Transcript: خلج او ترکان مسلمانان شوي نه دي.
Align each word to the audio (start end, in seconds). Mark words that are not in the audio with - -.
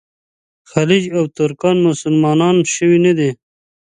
خلج 0.71 1.03
او 1.17 1.23
ترکان 1.37 1.77
مسلمانان 1.87 2.55
شوي 2.73 2.97
نه 3.05 3.13
دي. 3.17 3.29